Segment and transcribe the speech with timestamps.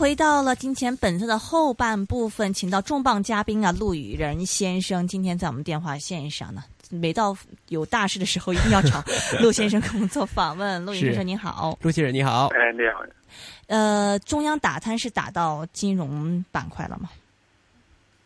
[0.00, 6.62] 回到了金钱本色的后半部分，请到重磅嘉宾啊，陆羽仁先生，今天在我们电话线上呢。
[6.90, 7.36] 每到
[7.68, 9.04] 有大事的时候，一定要找
[9.42, 10.82] 陆先生给我们做访问。
[10.86, 13.04] 陆先生您好，陆先生你好，哎你好。
[13.66, 17.10] 呃，中央打贪是打到金融板块了吗？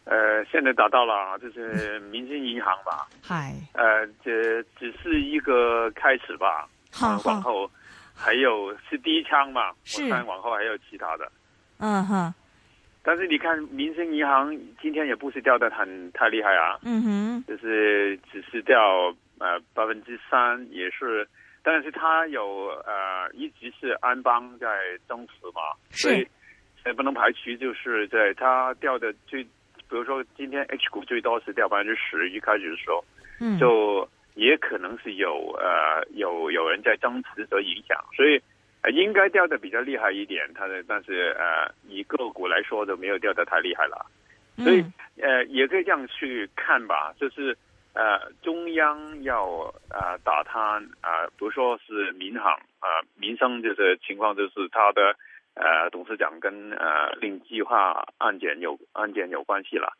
[0.04, 3.08] 呃，现在打到了，就是民生银行吧。
[3.20, 3.52] 嗨。
[3.72, 6.68] 呃，这只是一个开始吧。
[6.92, 7.68] 好，往后
[8.14, 9.72] 还有是第一枪嘛？
[9.82, 10.08] 是。
[10.08, 11.28] 看往后还有其他的。
[11.78, 12.34] 嗯哼。
[13.06, 21.28] 但是你看，民生银行今天也不是掉的很太厉害啊，嗯哼，就是只是掉呃百分之三，也是，
[21.62, 24.66] 但是它有呃一直是安邦在
[25.06, 26.26] 增持嘛，所以
[26.86, 29.50] 也不能排除就是在它掉的最，比
[29.90, 33.04] 如说今天 H 股最多是掉百分之十，一开始的时候，
[33.38, 38.40] 嗯，就也可能是有呃有有人在增持的影响，所以。
[38.90, 44.04] 应该掉的比较厉害一点，它的但是呃，以个股来说都没有掉的太厉害了，
[44.58, 44.84] 所以
[45.20, 47.56] 呃，也可以这样去看吧，就是
[47.94, 55.16] 呃，中央要呃打贪啊，比如说是民航啊，民生就是情况，就是他的
[55.54, 59.92] 呃董事长跟呃令计划案件有案件有关系了，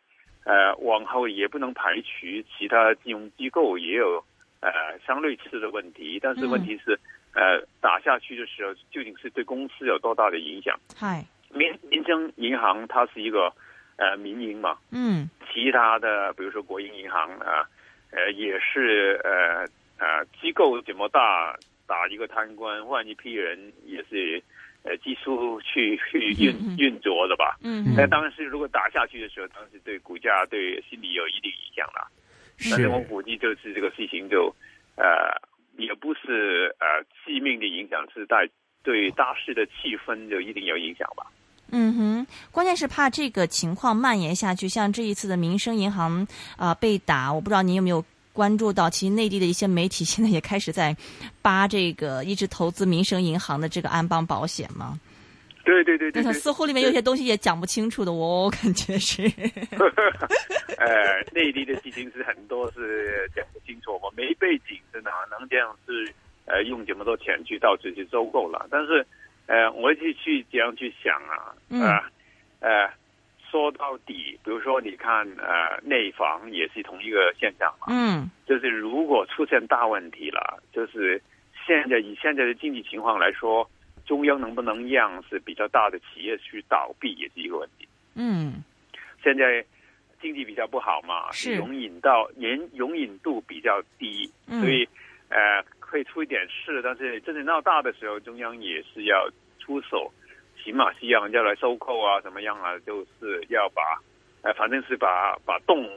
[0.45, 2.27] 呃，往后也不能排除
[2.59, 4.23] 其他金融机构也有
[4.61, 6.99] 呃相类似的问题，但是问题是。
[7.35, 10.79] 呃，打下去的时候，究竟是对公司有多大的影响？
[10.97, 13.53] 嗨，民民生银行它是一个
[13.97, 17.67] 呃民营嘛，嗯，其他的比如说国营银行啊，
[18.13, 19.67] 呃也是呃
[19.99, 21.57] 呃机构这么大，
[21.89, 24.41] 打一个贪官换一批人也是
[24.85, 27.59] 呃技术去去运运作的吧？
[27.63, 32.09] 嗯，但当然是如果打下去的时候，当时对股价对心理有一定影响了。
[32.71, 34.55] 但是我估计就是这个事情就
[34.95, 35.35] 呃。
[35.77, 36.87] 也不是呃
[37.25, 38.49] 致命的影响，是在
[38.83, 41.27] 对大势的气氛就一定有影响吧。
[41.71, 46.27] 嗯哼，关键是怕这个情况蔓延下去，像这一次的民生银行
[46.57, 50.95] 啊被打，我不知道您有没有关注到，其实内地的一些媒体现在也开始在
[51.41, 55.01] 扒这个一直投资民生银行的这个安邦保险吗？
[55.65, 59.23] 对对对对，似乎里面有些东西也讲不清楚的，我感觉是。
[60.77, 66.13] 呃，内地的事情是很多是讲不清楚，我没背景是哪能这样是
[66.45, 68.67] 呃用这么多钱去到处去收购了？
[68.71, 69.07] 但是
[69.47, 72.91] 呃，我去去这样去想啊，呃呃，
[73.51, 81.23] 说到底，比如说你看呃内房也是同一个现象嘛，嗯，就是如果出现大问题了，就是
[81.67, 83.67] 现在以现在的经济情况来说。
[84.07, 87.89] 中央能不能让是比较大的企业去倒闭也是一个问题。
[88.15, 88.63] 嗯，
[89.23, 89.65] 现在
[90.21, 94.89] 经济比较不好嘛，是容忍到容容忍度比较低，所以
[95.29, 99.29] 呃可以出一点事，但是真正闹大的时候，中央也是要
[99.59, 100.13] 出手，
[100.63, 104.01] 起码是让人家来收购啊，怎么样啊，就是要把
[104.43, 105.89] 呃反正是把把洞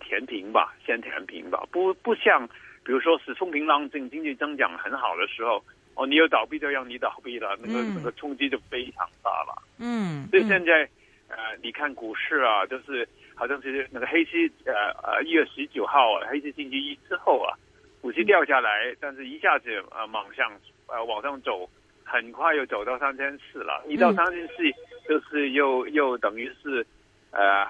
[0.00, 2.48] 填平吧，先填平吧，不不像
[2.84, 5.62] 比如说是风平浪静，经济增长很好的时候。
[5.94, 9.62] 哦，你有倒闭就让你倒闭了，那个那个冲击就非常大了。
[9.78, 10.88] 嗯，所以现在
[11.28, 17.52] 呃，你看股市啊，就是好像是那个黑期呃呃一月十九号啊黑期星期一之后啊，
[18.00, 20.52] 股市掉下来，但是一下子呃往上
[20.86, 21.68] 呃往上走，
[22.04, 23.84] 很快又走到三千四了。
[23.86, 24.54] 一到三千四，
[25.06, 26.86] 就是又又等于是
[27.30, 27.66] 呃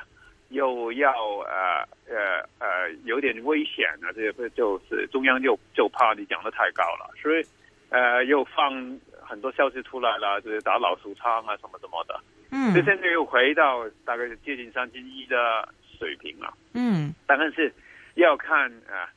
[0.51, 1.11] 又要
[1.41, 4.13] 呃呃呃有点危险了。
[4.13, 7.45] 这个就是中央就就怕你讲的太高了，所以。
[7.91, 12.19] 呃，又放很多消息出来了，就是打老鼠仓啊，什么什么的。
[12.53, 16.55] 嗯，就现在又回到大概接近三千一的水平了。
[16.75, 17.73] 嗯，当然是
[18.15, 19.11] 要看啊，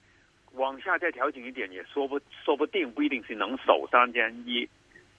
[0.53, 4.67] 往下再调整一点也说不说不定，不一定是能守三千一。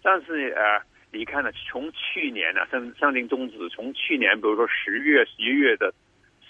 [0.03, 0.81] 但是呃，
[1.13, 5.93] 你看呢，从去年啊，上上证综指从去年，比如说十月、十一月的，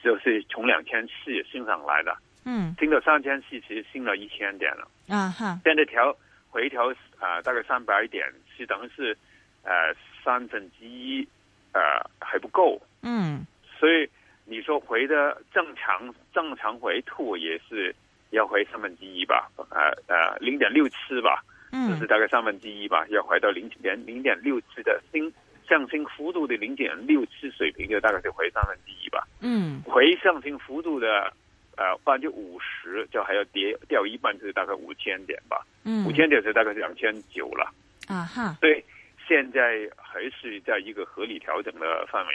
[0.02, 2.16] 就是从两千四升上来的。
[2.46, 4.88] 嗯，升到三千四，其实升了一千点了。
[5.08, 6.16] 啊哈，现在调。
[6.54, 8.24] 回调啊，大概三百点，
[8.56, 9.18] 是等于是，
[9.64, 9.92] 呃，
[10.24, 11.26] 三分之一，
[11.72, 11.80] 呃，
[12.20, 12.80] 还不够。
[13.02, 13.44] 嗯，
[13.76, 14.08] 所以
[14.44, 17.92] 你说回的正常正常回吐也是
[18.30, 21.42] 要回三分之一吧，呃呃，零点六七吧。
[21.72, 25.28] 嗯就是大概三分之一吧，要回到零点零点六次的新
[25.68, 29.26] 上升幅度的零点六次水平，就大概是回三分之一吧。
[29.40, 31.32] 嗯回上升幅度的
[31.76, 35.66] 呃百分之五十，就还要跌掉一半，就是大概五千点吧。
[35.84, 37.72] 嗯五千点是大概是两千九了，
[38.08, 38.82] 啊哈，所以
[39.26, 42.34] 现在还是在一个合理调整的范围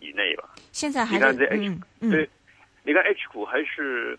[0.00, 0.48] 以内吧。
[0.72, 2.28] 现在还你看这 H，嗯嗯对，
[2.84, 4.18] 你看 H 股还是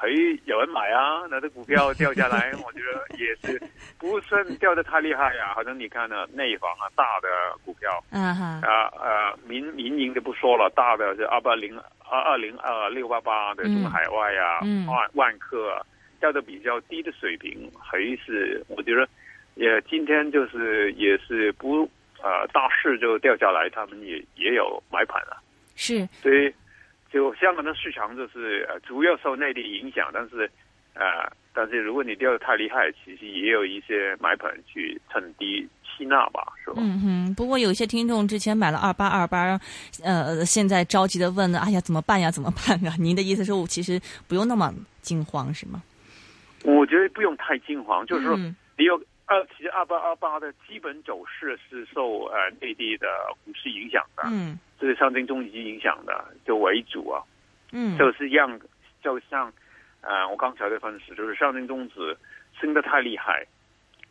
[0.00, 0.06] 还
[0.44, 3.60] 有人买啊，那这股票掉下来， 我觉得也是。
[3.98, 7.28] 不算掉的太厉害呀、好像你看呢，内房啊，大的
[7.64, 7.90] 股票。
[8.12, 11.76] 啊哈啊呃民民营的不说了，大的是二八零
[12.08, 14.86] 二二零二六八八的中海外啊，嗯嗯。
[14.86, 15.82] 万万科啊，
[16.20, 19.08] 掉的比较低的水平，还是我觉得
[19.56, 21.82] 也今天就是也是不
[22.22, 25.42] 呃大势就掉下来，他们也也有买盘了。
[25.74, 26.06] 是。
[26.22, 26.54] 所以，
[27.12, 30.50] 就香港的市场就是呃主要受内地影响，但是
[30.94, 36.76] 呃，但是如果你掉的太厉害，其实也有一些买盘去趁低吸纳吧，是吧？
[36.78, 39.58] 嗯哼，不过有一些听众之前买了二八二八，
[40.02, 42.30] 呃，现在着急的问呢，哎呀，怎么办呀？
[42.30, 42.94] 怎么办啊？
[42.98, 45.82] 您的意思是我其实不用那么惊慌，是吗？
[46.64, 53.06] 我觉得不用太惊慌，就是说嗯你有二，其实二八二八的基本走势是受呃内地的
[53.44, 57.22] 股市影响的，嗯这是上证综指影响的，就为主啊。
[57.72, 58.58] 嗯，就是让
[59.02, 59.52] 就像
[60.00, 62.16] 呃我刚才的分析，就是上证综指
[62.60, 63.46] 升得太厉害，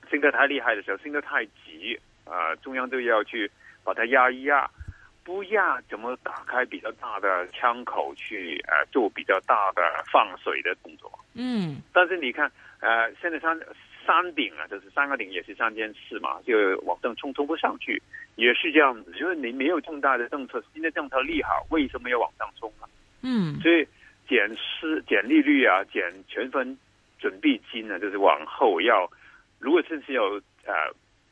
[0.09, 3.49] 升得太厉害的时候，升得太急，呃，中央都要去
[3.83, 4.69] 把它压一压，
[5.23, 9.81] 不压怎么打开比较大的枪口去呃做比较大的
[10.11, 11.11] 放水的动作。
[11.33, 13.57] 嗯但是你看，呃，现在三
[14.07, 18.01] 三顶啊，就是三个顶也是三千四嘛，就往上冲冲不上去，
[18.37, 19.13] 也是这样子。
[19.19, 22.87] 因为你没有重大的政策，新的政策利好，为什么要往上冲啊？
[23.21, 23.85] 嗯所以
[24.29, 26.77] 减失减利率啊，减全分
[27.19, 29.09] 准备金呢，就是往后要，
[29.59, 30.73] 如果真是有呃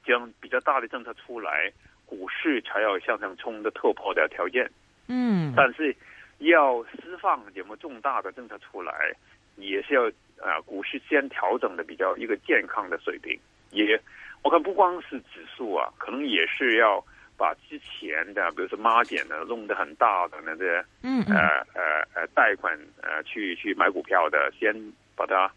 [0.04, 1.72] 这样比较大的政策出来，
[2.06, 4.70] 股市才要向上冲的突破的条件。
[5.08, 5.96] 嗯但是
[6.40, 9.14] 要释放什么重大的政策出来，
[9.56, 10.12] 也是要
[10.46, 13.38] 啊、呃股市先调整的比较一个健康的水平。
[13.72, 14.00] 也
[14.44, 17.04] 我看不光是指数啊，可能也是要
[17.36, 21.42] 把之前的比如说孖点呢弄得很大的那个嗯嗯呃
[21.74, 21.82] 呃
[22.14, 24.74] 呃贷款呃去去买股票的，先
[25.16, 25.52] 把它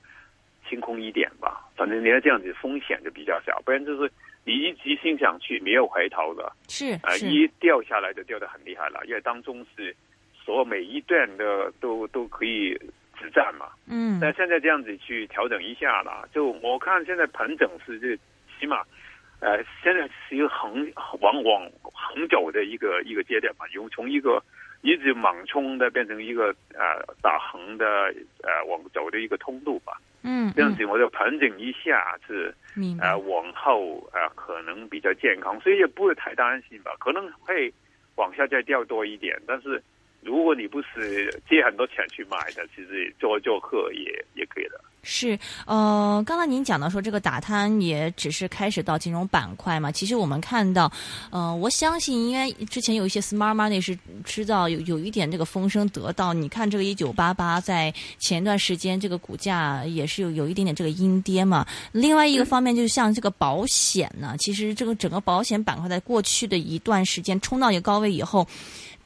[0.68, 1.68] 清空一点吧。
[1.76, 4.10] 反正你要这样子风险就比较小，不然就是
[4.44, 6.50] 你一急心想去没有回头的。
[6.68, 9.94] 是啊，是一掉下来就掉得很厉害了，因为当中是
[10.34, 12.76] 所有每一段的都都可以
[13.18, 13.66] 止战嘛。
[13.86, 18.22] 嗯那现在这样子去调整一下啦，就我看现在盘整是就
[18.58, 18.82] 起码，
[19.40, 24.42] 呃，现在是一个横往往横走的一个一个阶段嘛，由从一个
[24.82, 27.86] 一直猛冲的变成一个呃打横的
[28.42, 29.92] 呃往走的一个通路吧。
[30.22, 32.54] 嗯这样子我就盘整一下是。
[33.00, 37.72] 呃，往后呃可能比较健康，所以也不会太担心吧，可能会
[38.14, 39.82] 往下再掉多一点，但是
[40.20, 44.80] 如果你不是借很多钱去买的，其实做做客也也可以的。
[45.04, 50.90] 是，呃，刚才您讲到说这个打贪也只是开始到金融板块嘛，其实我们看到，
[51.30, 61.64] 呃，我相信应该之前有一些 smart money 是知道有有一点这个风声得到，你看这个一九八八在前段时间这个股价也是有有一点点这个阴跌嘛。
[61.92, 68.46] 另外一个方面就是像这个保险呢，其实这个整个保险板块在过去的一段时间冲到一个高位以后。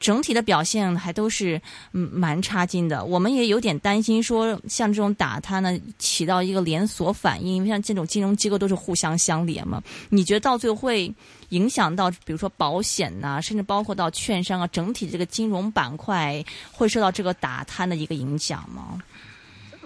[0.03, 1.59] 整体的表现还都是
[1.93, 9.81] 嗯蛮差劲的，我们也有点担心说，像这种打它呢，起到一个连锁反应，因为像这种金融机构都是互相相连嘛。
[10.09, 11.09] 你觉得到最后会
[11.49, 19.01] 影响到，比如说保险呐、甚至包括到券商啊，整体这个金融板块会受到这个打贪的一个影响吗？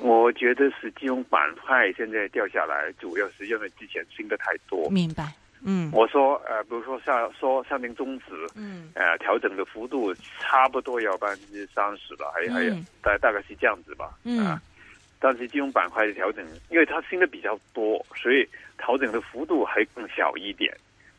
[0.02, 4.90] 我觉得是金融板块现在掉下来，主要是因为之前升的太多。
[4.90, 5.32] 明白，
[5.70, 14.18] 嗯我说呃，比如说像说上证综指，嗯呃，调整的幅度差不多要百分之三十了，还还有嗯大大概是这样子吧。
[14.24, 14.62] 嗯啊
[15.20, 18.48] 但是金融板块的调整，因为它新的比较多，所以
[18.78, 20.72] 调整的幅度还更小一点。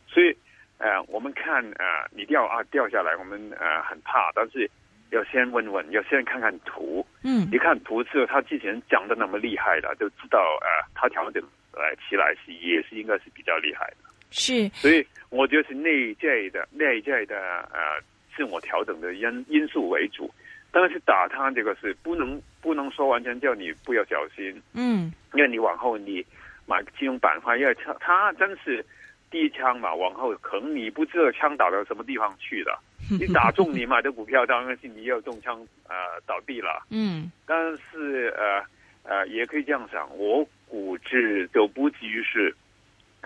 [0.06, 0.32] 所以，
[0.78, 4.70] 呃，我们看呃，你掉啊掉下来，我们呃很怕，但是
[5.10, 7.04] 要先问问，要先看看图。
[7.24, 14.07] 嗯一看图之后，它之前涨的那么厉害的，就知道呃，它调整呃起来是也是应该是比较厉害的。
[14.30, 14.68] 是。
[14.74, 17.36] 所以我觉得是内在的内在的
[17.72, 18.02] 呃
[18.36, 20.30] 自我调整的因因素为主。
[20.70, 25.10] 但是打他这个是不能不能说完全叫你不要小心，嗯。
[25.32, 26.24] 因为你往后你
[26.66, 28.84] 买金融板块，因为它它真是
[29.30, 32.78] 第一枪嘛，往后可能你不知道枪打到什么地方去了，
[33.18, 35.58] 你打中你买的股票，当然是你要中枪
[35.88, 35.94] 呃
[36.26, 36.86] 倒闭了。
[36.90, 37.32] 嗯。
[37.46, 38.62] 但是呃
[39.04, 42.54] 呃也可以这样想，我估值都不至于是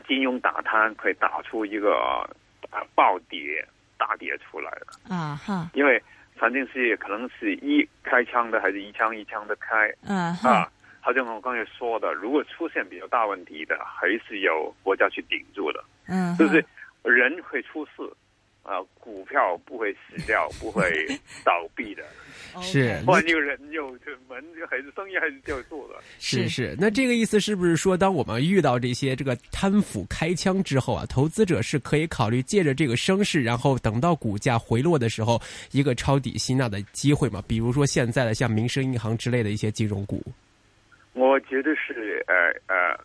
[0.06, 1.94] 金融打贪可以打出一个
[2.70, 3.66] 啊暴跌
[3.98, 4.86] 大跌出来了。
[5.08, 6.02] 啊哈，因为
[6.36, 10.72] 反正是可能是一开枪的，还是一枪一枪的开嗯哈，啊。
[11.04, 16.64] 好像我刚才说的，如果出现比较大问题的，还是由国家去顶住的，嗯，就是
[17.02, 18.08] 人会出事，
[18.62, 20.90] 啊，股票不会死掉，不会
[21.44, 22.02] 倒闭的。
[22.60, 26.02] 是换一个人又这门还是生意还是就要做了。
[26.18, 35.40] 是是，那这个意思是不是说，当我们遇到这些这个贪腐开枪之后啊，投资者是可以考虑借着这个升势，然后等到股价回落的时候，
[35.70, 37.42] 一个抄底吸纳的机会嘛？
[37.48, 40.22] 比如说现在的像民生银行之类的一些金融股，
[41.14, 42.34] 我觉得是呃
[42.66, 43.00] 呃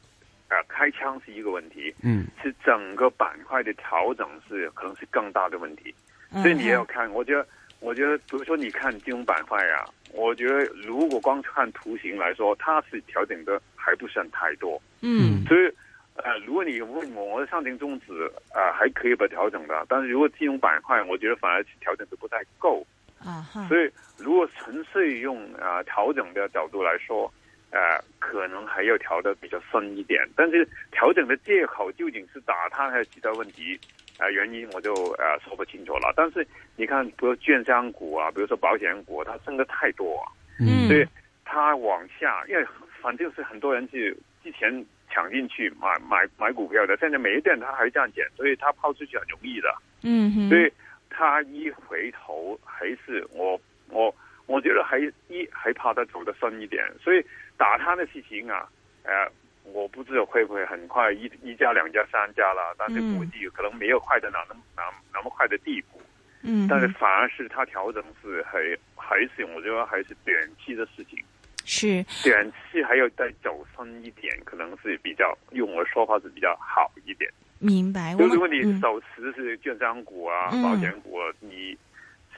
[0.50, 5.94] 呃，开枪是一个问题，嗯是整个板块的调整是可能是更大的问题。
[6.32, 7.48] 嗯所以你也要看，我觉得，
[7.80, 14.82] 我觉得，比如说你看金融板块啊，我觉得如果光看图形来说，它是调整的还不算太多。
[15.02, 15.72] 嗯所以，
[16.16, 18.12] 呃，如果你问我，我的上证综指
[18.52, 22.86] 啊、呃还可以把调整的，但是如果金融板块，我觉得反而是调整的不太够。
[23.20, 27.32] 啊哈，所以，如果纯粹用啊、呃调整的角度来说，
[27.72, 30.28] 呃，可能还要调的比较深一点。
[30.36, 33.80] 但是调整的借口究竟是打它还是其他问题
[34.18, 36.14] 啊、呃原因我就呃说不清楚了。
[36.16, 36.46] 但是
[36.76, 41.06] 你看，比如券商股啊，比如说保险股，它升的太多啊，嗯所以
[41.46, 42.66] 它往下，因为
[43.02, 49.74] 反正是很多人是之前抢进去买买买股票的，现在每一点它还这样减，所以它抛出去很容易的。
[50.04, 50.72] 嗯，所以
[51.10, 53.60] 他一回头还是我
[53.90, 54.14] 我
[54.46, 57.26] 我觉得还一还怕他走得深一点，所以
[57.58, 58.68] 打他的事情啊，
[59.04, 59.30] 呃，
[59.64, 64.84] 我不知道会不会很快一一家两家三家了，但是估计可能没有快到哪那么那
[65.14, 66.02] 那么快的地步，
[66.44, 68.60] 嗯，但是反而是他调整是还
[68.96, 71.20] 还是我觉得还是短期的事情，
[71.66, 77.30] 是短期还要再走深一点，可能是比较用我的说法是比较好一点。
[77.60, 78.14] 明白。
[78.16, 81.76] 就如果你嗯手持是券商股啊、嗯保险股啊，你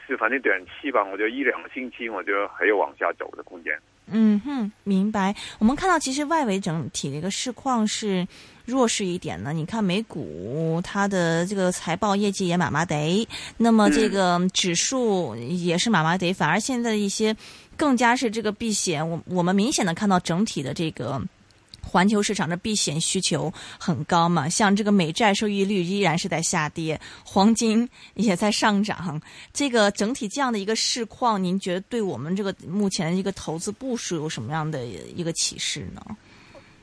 [0.07, 3.77] 是反正短期吧，我觉得一两个星期，我觉得还有往下走的空间。
[4.11, 5.35] 嗯哼，明白。
[5.57, 8.27] 我们看到其实外围整体的一个市况是
[8.65, 9.53] 弱势一点呢。
[9.53, 17.35] 你看美股它的这个财报业绩也麻麻得，那么这个指数也是麻麻得，反而现在的一些
[17.77, 21.21] 更加是这个避险，我我们明显的看到整体的这个。
[21.81, 29.21] 环球市场的避险需求很高嘛，像这个美债收益率依然是在下跌，黄金也在上涨。
[29.53, 36.01] 这个整体这样的一个市况，您觉得对我们这个目前一个投资部署有什么样的一个启示呢？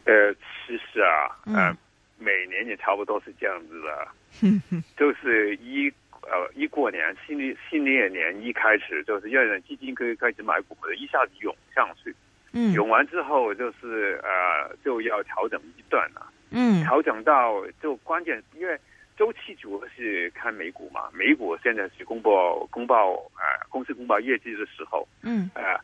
[0.05, 1.77] 呃，其实啊，嗯呃，
[2.19, 5.89] 每年也差不多是这样子的， 就是一
[6.23, 12.15] 呃一过年新历新历年一开始，就是要让基金可以开始买股的，一下子涌上去，
[12.53, 12.73] 嗯。
[12.73, 16.27] 涌完之后就是呃就要调整一段了。
[16.51, 16.83] 嗯。
[16.83, 18.79] 调整到就关键，因为
[19.17, 25.51] 周期主要是看美股嘛，美股现在是公布公报呃公司公报业绩的时候，嗯。
[25.55, 25.79] 呃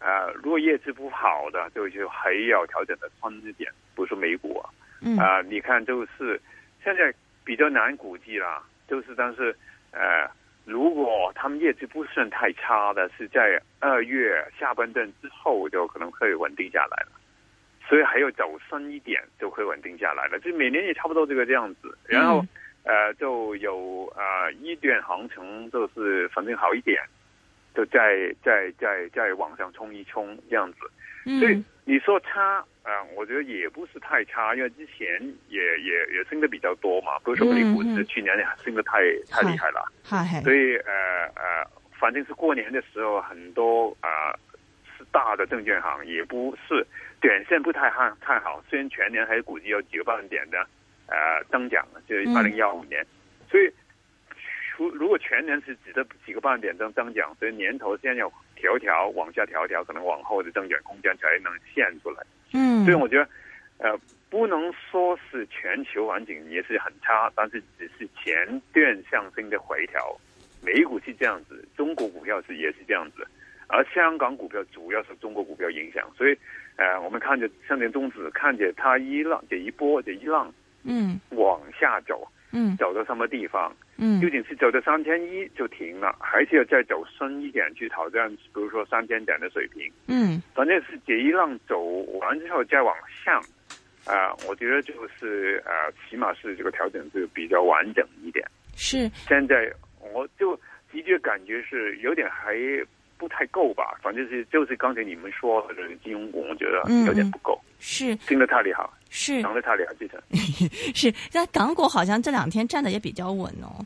[0.00, 4.70] 呃，如果业绩不好的，就就还要调整的宽一点，不是美股啊，
[5.02, 5.18] 嗯。
[5.18, 6.40] 啊、你看就是
[6.84, 7.12] 现在
[7.44, 9.52] 比较难估计啦，就是但是
[9.90, 10.30] 呃，
[10.68, 17.12] 如果他们业绩不算太差的，是在二月下半段之后就可能会稳定下来了。
[17.88, 21.96] 所以还要走深一点就会稳定下来了，就每年也差不多这个这样子。
[22.04, 22.44] 然后，
[22.84, 27.02] 呃，就有呃一段行情就是反正好一点，
[27.74, 30.80] 就再再再再往上冲一冲这样子。
[31.40, 35.06] 所以嗯你说差，呃，我觉得也不是太差，因为之前
[35.48, 38.98] 也也也升的比较多嘛，不是说美股嗯嗯是去年升的太
[39.30, 39.90] 太厉害了。
[40.04, 40.92] 嗨所以呃
[41.34, 41.64] 呃，
[41.98, 44.38] 反正是过年的时候，很多啊、呃、
[44.98, 46.86] 是大的证券行也不是
[47.22, 50.58] 短线不太看看好，虽然全年还估计有几个百分点的
[51.06, 52.36] 呃增长，就是嗯。
[52.36, 53.02] 二零幺五年，
[53.50, 53.72] 所以
[54.78, 62.24] 如如果全年是只得几个半点增增长，所以年头先要调调往下调调，可能往后的增长空间才能现出来。
[62.54, 63.28] 嗯所以我觉得，
[63.78, 63.98] 呃，
[64.30, 70.16] 不能说是全球环境也是很差，但是只是前段上升的回调。
[70.62, 73.26] 美股是这样子，中国股票是也是这样子，
[73.66, 76.36] 而香港股票主要是中国股票影响，所以，
[76.76, 80.52] 呃，我们看着上证综指，看着它一浪这一波这一浪
[80.84, 83.86] 嗯往下走，嗯走到什么地方，嗯
[84.20, 89.90] 究竟是走到三千一就停了，还是要再走深一点去挑战，比如说三千点的水平？
[90.06, 91.80] 嗯反正是这一浪走
[92.20, 93.42] 完之后再往上，
[94.06, 98.44] 啊、我觉得就是呃，起码是这个调整是比较完整一点。
[98.76, 99.68] 是现在
[100.14, 100.54] 我就
[100.92, 102.54] 的确感觉是有点还
[103.16, 108.88] 不太够吧，反正是就是刚才你们说的金融股，我觉得嗯有点不够，是升的太厉害。
[109.10, 113.84] 是涨得太厉害，其实是，但 港股好像这两天站的也比较稳哦。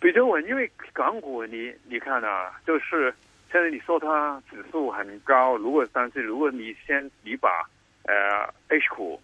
[0.00, 3.14] 比较稳，因为港股你你看啊，就是
[3.52, 7.48] 现在你说它指数很高，如果但是如果你先你把
[8.04, 9.20] 呃 H 股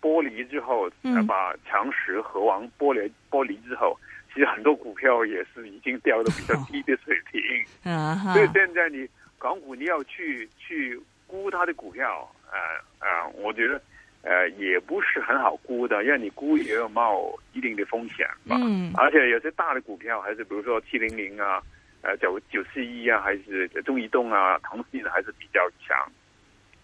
[0.00, 3.98] 剥离之后，嗯呃把强势和王剥离剥离之后，
[4.32, 7.40] 其实很多股票也是已经掉到比较低的水平。
[7.92, 9.06] 啊哈所以现在你
[9.38, 13.80] 港股你要去去估它的股票，呃呃，我觉得
[14.24, 18.56] 呃也不是很好估的，因为你估也有冒一定的风险嘛。
[18.58, 21.62] 嗯而且有些大的股票还是比如说七零零啊，
[22.02, 26.10] 呃九九四一啊，还是中移动啊、腾讯还是比较强。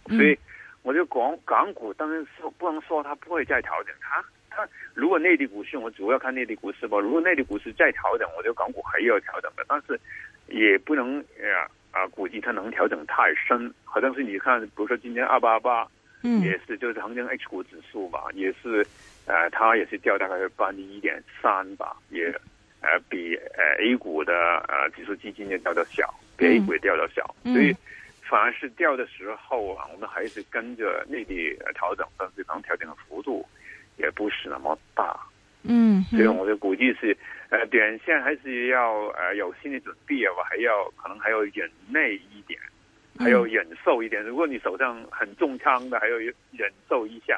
[0.09, 0.39] 嗯所以
[0.83, 6.99] 我就港港股当然说不能说它不会再调整，它它如果内地股市，我主要看内地股市吧。
[6.99, 10.01] 如果内地股市再调整，我觉得港股还要调整的，但是
[10.49, 13.73] 也不能呃啊估计它能调整太深。
[13.85, 15.87] 好像是你看，比如说今天二八八，
[16.23, 16.41] 嗯。
[16.43, 18.87] 也是就是恒生 H 股指数吧，也是
[19.27, 22.27] 呃它也是掉大概百分之一点三吧，也
[22.81, 24.33] 呃比呃 A 股的
[24.69, 27.55] 呃指数基金也掉的小，比 A 股也掉的小，嗯。
[27.55, 27.75] 所以。
[28.31, 33.45] 反而是掉的时候啊，我们还是跟着内地呃调整，但是能调整的幅度
[33.97, 35.19] 也不是那么大，
[35.65, 37.17] 嗯所以我就估计是
[37.49, 42.57] 呃短线还是要呃有心理准备啊，还要可能还要忍耐一点，
[43.19, 44.23] 还要忍受一点。
[44.23, 47.37] 如果你手上很重仓的，还要忍受一下；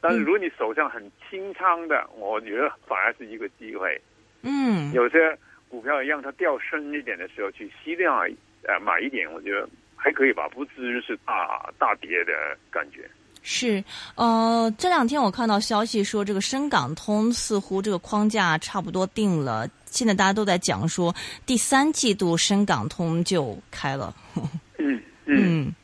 [0.00, 4.00] 但是如果你手上很轻仓的，我觉得反而是一个机会。
[4.42, 5.38] 嗯有些
[5.68, 8.28] 股票让它掉深一点的时候，去吸量
[8.64, 12.32] 呃买一点，我觉得还可以吧，不至于是大大跌的
[12.70, 13.08] 感觉。
[13.44, 13.82] 是，
[14.14, 21.12] 呃，这两天我看到消息说，这个深港通似乎这个框架差不多定了，现在大家都在讲说，
[21.44, 24.14] 第三季度深港通就开了。
[24.36, 24.42] 嗯
[25.36, 25.74] 嗯，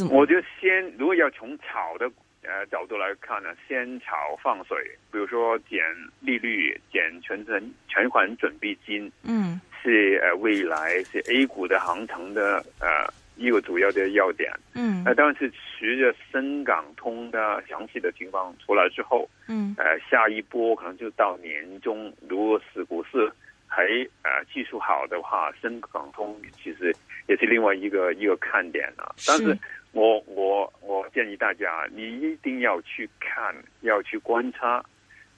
[0.00, 2.10] 嗯，我觉得先如果要从炒的
[2.42, 4.76] 呃角度来看呢，先炒放水，
[5.10, 5.80] 比如说减
[6.20, 9.60] 利率、减全程全款准备金，嗯。
[9.84, 14.48] 是呃未来是 A 股的航程的呃一个主要的要点。
[14.74, 15.02] 嗯。
[15.04, 19.74] 那当然是随着深港通的详细的情况出来之后，嗯。
[19.76, 23.28] 呃，下一波可能就到年中，如果是股市
[23.66, 23.82] 还
[24.22, 26.94] 呃技术好的话，深港通其实
[27.32, 29.10] 也是另外一个一个看点啊。
[29.26, 29.56] 但是
[29.92, 34.84] 我我我建议大家，你一定要去看，要去观察，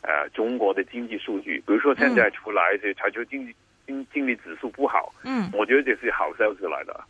[0.03, 3.55] 呃，中国的经济数据，比如说现在出来这全球经济
[3.87, 7.01] 经经济指数不好，嗯，我觉得这是好消息来的，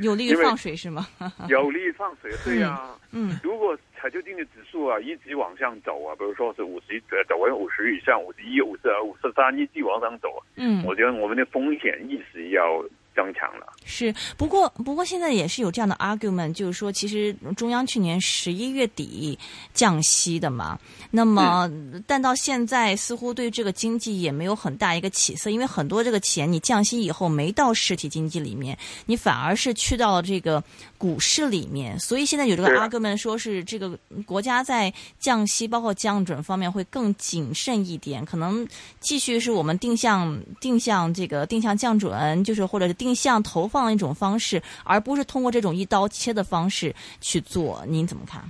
[0.00, 1.06] 有利于放水是吗？
[1.48, 2.80] 有利于放水，对呀、
[3.12, 12.82] 嗯如果全球经济指数啊一直往上走啊，比如说是五十呃走为五十以上，五十一、五十二、五十三一直往上走，嗯，我觉得我们的风险意识要
[13.14, 13.66] 增强了。
[13.84, 19.38] 是，不过不过现在也是有这样的 argument，就是说，其实中央去年十一月底
[19.74, 20.78] 降息的嘛，
[21.10, 21.70] 那么、
[22.06, 30.62] 但到现在似乎对这个经济也没有很大一个起色，因为很多这个钱你降息以后没到实体经济里面，你反而是去到了这个
[30.96, 38.66] 股市里面，所以现在有这个 argument 说是这个国家在降息包括降准方面会更谨慎一点，可能
[39.00, 47.84] 继续是我们定向定向这个定向降准，就是或者是定向投放的一种方式，而不是通过这种一刀切的方式去做。
[47.88, 48.40] 您怎么看？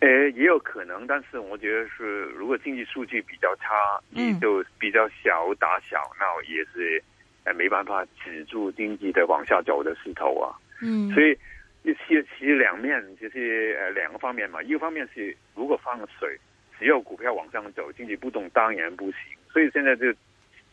[0.00, 7.02] 呃，也有可能，但是我觉得是，如果经济数据比较差，嗯你就比较小打小闹，也是
[7.44, 10.52] 呃没办法止住经济的往下走的势头啊。
[10.82, 11.34] 嗯所以
[11.82, 14.60] 其实其实两面，就是呃两个方面嘛。
[14.62, 16.38] 一个方面是如果放水，
[16.78, 19.20] 只有股票往上走，经济不动当然不行。
[19.50, 20.12] 所以现在就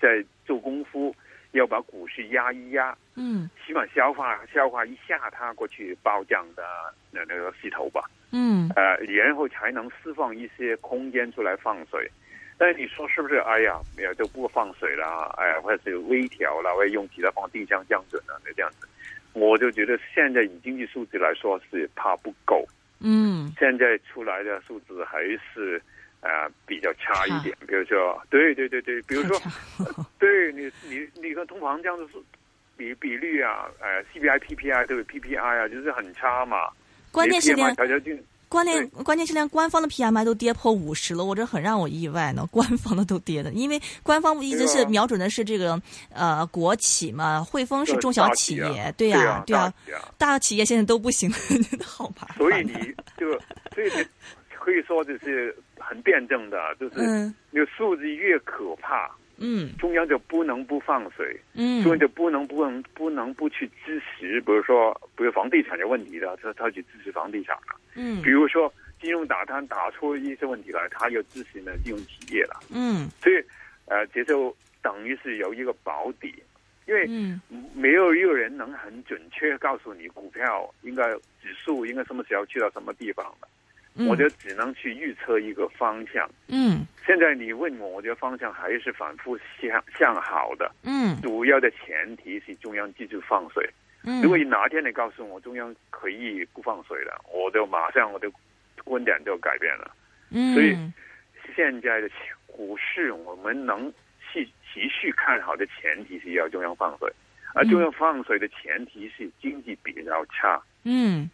[0.01, 1.15] 在做功夫，
[1.53, 6.63] 要把股市压一压，嗯起码消化消化一下它过去暴涨的
[7.11, 8.01] 那那个势头吧。
[8.31, 12.09] 嗯呃，然后才能释放一些空间出来放水。
[12.57, 13.37] 但是你说是不是？
[13.37, 18.87] 哎呀，也就不放水了，哎呀，或者是微调了，或者用其他方法定向降准了，那这样子，
[19.33, 22.65] 我就觉得现在以经济数据来说是怕不够。
[23.05, 25.81] 嗯现在出来的数字还是
[26.23, 29.39] 呃比较差一点，比如说，对对对对，比如说，
[30.17, 32.19] 对你你你看通膨这样子是
[32.77, 36.57] 比比率啊，呃 CPI、PPI 对 PPI 啊，就是很差嘛。
[37.11, 37.75] 关键是连
[38.49, 42.47] 关键关键是连官方的 PMI 都跌破五十了，我这很让我意外呢。
[42.51, 45.81] 官方的都跌的，因为官方一直是瞄准的是这个
[46.13, 52.37] 呃国企嘛，汇丰是中小企业，对对呀对啊，大企啊大企业现在都不行， 真的好麻烦啊。
[52.37, 52.73] 所以你
[53.17, 53.31] 就
[53.73, 54.05] 所以你
[54.55, 57.33] 可以说就是很辩证的，就是嗯。
[57.51, 59.69] 那个数字越可怕，嗯。
[59.77, 61.83] 中央就不能不放水，嗯。
[61.83, 68.21] 中央就不能不能不能不去支持，比如说，比如房地产有问题的，他他去支持房地产了，嗯。
[68.21, 73.09] 比如说金融打贪打出一些问题来，他又支持呢金融企业了，嗯。
[73.21, 73.35] 所以
[73.85, 76.33] 呃，这就等于是有一个保底，
[76.87, 77.41] 因为嗯。
[77.75, 83.49] 没有一个人能很准确告诉你股票应该指数应该什么时候去到什么地方的，嗯，
[83.95, 86.29] 我就只能去预测一个方向。
[86.47, 93.69] 嗯现在你问我，我觉得方向还是反复向向好的，嗯主要的前提是中央继续放水。
[94.05, 98.29] 嗯，如果你哪天你告诉我中央可以不放水了，我就马上我的
[98.83, 99.91] 观点就改变了。
[100.31, 100.75] 嗯所以
[101.55, 102.09] 现在的
[102.47, 103.91] 股市，我们能
[104.33, 107.11] 继继续看好的前提是要中央放水，
[107.53, 110.61] 而嗯中央放水的前提是经济比较差。
[110.83, 111.29] 嗯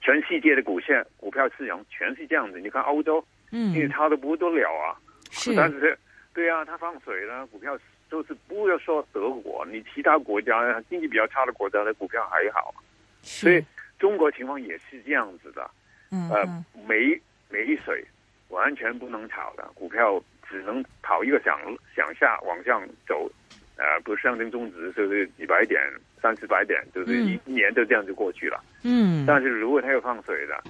[0.00, 4.96] 全世界的股市股票市场全是这样子，你看欧洲，因为嗯差的不得了啊。
[5.30, 5.98] 是但是，
[6.32, 7.78] 对啊，它放水了，股票
[8.10, 12.74] 就是不要说德国，你其他国家经济比较差的国家的股票还好。
[13.22, 13.64] 所以
[13.98, 15.62] 中国情况也是这样子的，
[16.10, 18.04] 呃嗯呃，没没水，
[18.48, 21.58] 完全不能炒的股票，只能跑一个向
[21.94, 23.28] 向下往上走，
[23.76, 25.80] 呃，不是上证综指就是几百点、
[26.20, 28.62] 三四百点，就是一一年都这样就过去了。
[28.82, 30.62] 嗯但是如果它有放水的，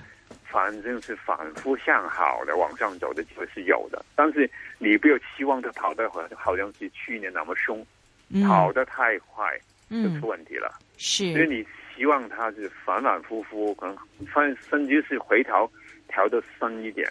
[0.45, 7.85] 反正是反复向好的往上走的机会是有的，但是你不要期望它跑得好好像是去年那么凶，
[8.31, 9.57] 嗯跑得太快
[9.91, 10.73] 就嗯出问题了。
[10.97, 15.71] 是所以你希望它是反反复复，可能反甚至是回调
[16.09, 17.07] 调的深一点，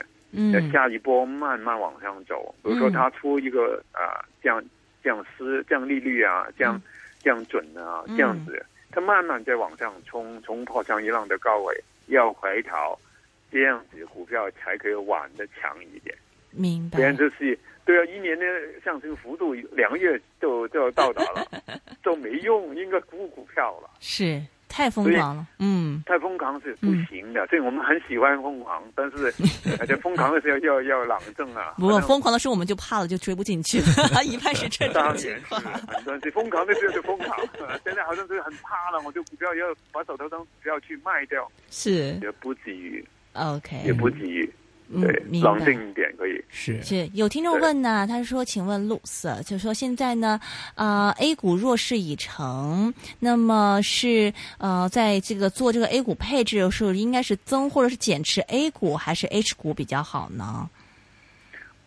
[0.51, 2.53] 在嗯下一波慢慢往上走。
[2.63, 4.63] 比如说它出一个啊、降
[5.05, 6.81] 降息、降利率啊、降
[7.19, 8.17] 降准啊嗯。
[8.17, 12.99] 这样子，它慢慢在往上冲，冲破上一浪的高位，要回调，
[13.51, 16.13] 这样子股票才可以玩的强一点。
[16.49, 16.97] 明白。
[16.97, 18.45] 别人就是对啊，一年的
[18.83, 21.45] 上升幅度两个月就就到达了，
[22.01, 23.89] 都没用，应该估股票了。
[23.99, 24.41] 是
[24.75, 29.33] 太疯狂了，嗯太疯狂是不行的，所以我们很喜欢疯狂，但是
[29.79, 31.73] 而且疯狂的时候要要冷静啊。
[31.79, 35.61] 不过疯狂的时候我们就怕了，就追不进去了， 一般是这当然种情况。
[35.61, 37.39] 是，很多人是疯狂的时候就疯狂，
[37.85, 44.53] 现在好像是很怕了，我就股票要把手头上不要去卖掉，是也不至于，OK，也不至于，嗯
[45.01, 46.43] 对，冷静一点可以。
[46.49, 50.39] 是是有听众问呢，他说：“请问 Lux，就说现在呢，
[50.75, 60.69] 啊、a 股弱势已成，那么是呃，在这个做这个 A 股配置的时候，应该是增或者是减持 A 股还是 H 股比较好呢？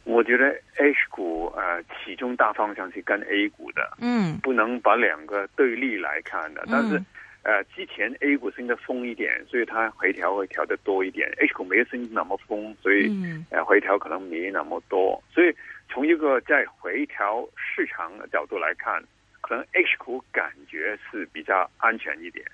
[0.04, 6.64] 我觉得 H 股呃，其中大方向是跟 A 股的，嗯不能把两个对立来看的。
[6.66, 7.06] 但是嗯，
[7.48, 15.18] 呃，之前 A 股升的疯一点，所以它回调会调的多一点； H 股没升那么疯，所以嗯呃回调可能没那么多。
[15.32, 15.54] 所以
[15.88, 19.02] 从一个在回调市场的角度来看，
[19.40, 22.44] 可能 H 股感觉是比较安全一点，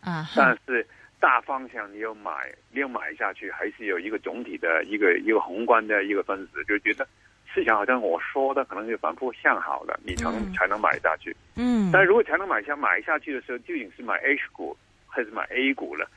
[0.00, 0.84] 啊但是。
[1.20, 7.06] 大方向你要买，你要买下去，还是有一个总体的一个一个宏观的一个分子，就觉得
[7.52, 11.34] 市场好像我说的可能是反复向好的，你才能、嗯才能买下去。
[11.56, 16.08] 嗯但如果才能买下买下去的时候，究竟是买 H 股还是买 A 股了？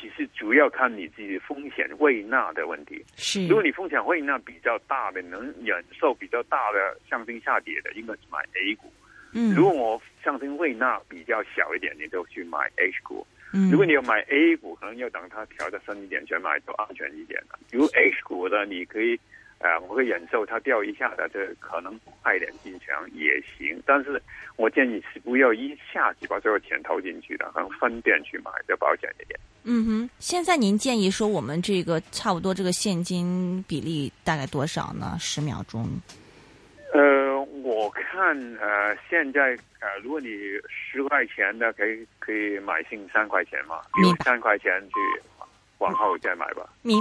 [0.00, 3.02] 其实主要看你自己风险胃纳的问题。
[3.16, 8.92] 是如果你风险胃纳比较大的，能忍受比较大的上升下跌的，应该是买 A 股。
[9.32, 13.26] 嗯如果我上升胃纳比较小一点，你就去买 H 股。
[13.52, 17.58] 嗯如果你要买 A 股，可能要等它调的深一点，再买就安全一点的。
[17.72, 19.18] 如果 H 股的，你可以，
[19.64, 23.82] 呃，我会忍受它掉一下的，这可能快点进场也行。
[23.86, 24.20] 但是
[24.56, 29.40] 我建议是不要一下子把所有钱投进去的，可能分店去买就保险一点。
[29.62, 35.16] 嗯哼，现在您建议说我们这个差不多这个现金比例大概多少呢？
[35.18, 35.88] 十秒钟。
[36.92, 40.28] 呃，我看呃，现在呃，如果你
[40.68, 44.94] 十块钱的，可以可以买进三块钱嘛，明白留三块钱去
[45.78, 46.68] 往后再买吧。
[46.82, 46.92] 明